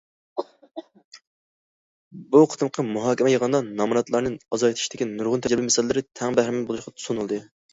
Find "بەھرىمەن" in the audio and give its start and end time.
6.41-6.67